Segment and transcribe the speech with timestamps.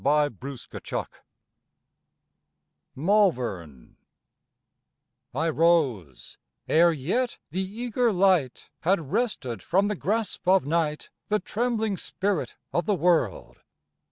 [0.03, 1.05] BEFORE DAWN
[2.95, 3.97] Malvern
[5.31, 11.39] I rose, ere yet the eager light Had wrested from the grasp of night The
[11.39, 13.57] trembling spirit of the world.